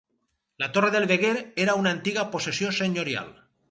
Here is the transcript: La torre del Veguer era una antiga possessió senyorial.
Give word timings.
La 0.63 0.69
torre 0.77 0.89
del 0.95 1.05
Veguer 1.13 1.35
era 1.67 1.79
una 1.83 1.95
antiga 1.99 2.27
possessió 2.35 2.77
senyorial. 2.83 3.35